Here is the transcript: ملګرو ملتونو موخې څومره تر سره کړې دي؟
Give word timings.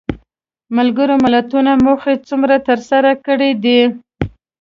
ملګرو 0.77 1.15
ملتونو 1.23 1.71
موخې 1.85 2.15
څومره 2.27 2.55
تر 2.67 2.79
سره 2.89 3.11
کړې 3.25 3.51
دي؟ 3.63 3.79